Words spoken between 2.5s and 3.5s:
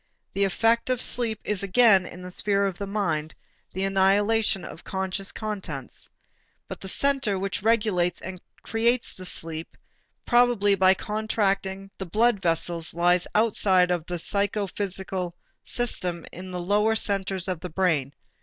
of the mind,